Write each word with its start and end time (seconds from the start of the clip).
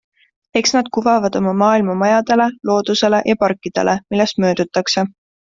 Eks 0.61 0.71
nad 0.77 0.87
kuvavad 0.97 1.37
oma 1.41 1.53
maailma 1.59 1.95
majadele, 1.99 2.49
loodusele 2.71 3.21
ja 3.33 3.39
parkidele, 3.45 3.97
millest 4.15 4.43
möödutakse. 4.47 5.09